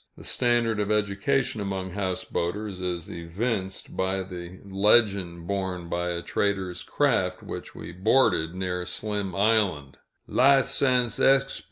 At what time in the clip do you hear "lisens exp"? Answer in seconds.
10.27-11.59